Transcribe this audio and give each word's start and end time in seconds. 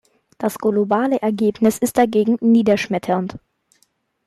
Das 0.39 0.57
globale 0.57 1.21
Ergebnis 1.21 1.77
ist 1.77 1.95
dagegen 1.99 2.35
niederschmetternd. 2.41 3.37